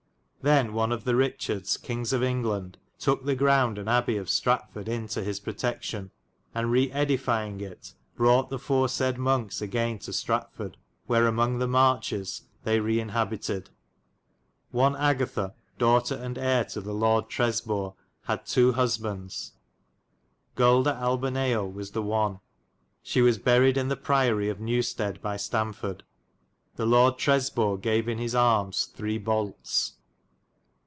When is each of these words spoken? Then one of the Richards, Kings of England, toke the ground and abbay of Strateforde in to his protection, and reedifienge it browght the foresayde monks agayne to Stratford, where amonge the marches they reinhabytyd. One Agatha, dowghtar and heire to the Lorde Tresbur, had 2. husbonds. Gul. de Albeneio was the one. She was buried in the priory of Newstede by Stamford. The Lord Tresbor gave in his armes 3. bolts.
Then 0.43 0.73
one 0.73 0.91
of 0.91 1.03
the 1.03 1.15
Richards, 1.15 1.77
Kings 1.77 2.11
of 2.11 2.23
England, 2.23 2.79
toke 2.97 3.25
the 3.25 3.35
ground 3.35 3.77
and 3.77 3.87
abbay 3.87 4.19
of 4.19 4.25
Strateforde 4.27 4.87
in 4.87 5.07
to 5.09 5.23
his 5.23 5.39
protection, 5.39 6.09
and 6.55 6.69
reedifienge 6.71 7.61
it 7.61 7.93
browght 8.17 8.49
the 8.49 8.57
foresayde 8.57 9.17
monks 9.19 9.61
agayne 9.61 9.99
to 9.99 10.11
Stratford, 10.11 10.77
where 11.05 11.27
amonge 11.27 11.59
the 11.59 11.67
marches 11.67 12.41
they 12.63 12.79
reinhabytyd. 12.79 13.67
One 14.71 14.95
Agatha, 14.95 15.53
dowghtar 15.77 16.19
and 16.19 16.35
heire 16.39 16.65
to 16.73 16.81
the 16.81 16.91
Lorde 16.95 17.29
Tresbur, 17.29 17.93
had 18.23 18.47
2. 18.47 18.73
husbonds. 18.73 19.51
Gul. 20.55 20.81
de 20.81 20.91
Albeneio 20.93 21.71
was 21.71 21.91
the 21.91 22.01
one. 22.01 22.39
She 23.03 23.21
was 23.21 23.37
buried 23.37 23.77
in 23.77 23.89
the 23.89 23.95
priory 23.95 24.49
of 24.49 24.57
Newstede 24.57 25.21
by 25.21 25.37
Stamford. 25.37 26.03
The 26.77 26.87
Lord 26.87 27.19
Tresbor 27.19 27.79
gave 27.79 28.09
in 28.09 28.17
his 28.17 28.33
armes 28.33 28.85
3. 28.85 29.19
bolts. 29.19 29.97